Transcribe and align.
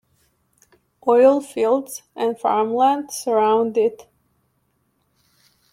Oil 1.07 1.41
fields 1.41 2.01
and 2.15 2.35
farmland 2.39 3.11
surround 3.13 3.77
it. 3.77 4.07